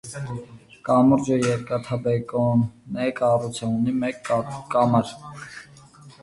Կամուրջը 0.87 1.35
երկաթբետոնե 1.43 3.11
կառույց 3.19 3.61
է, 3.61 3.69
ունի 3.77 3.95
մեկ 4.01 4.33
կամար։ 4.73 5.15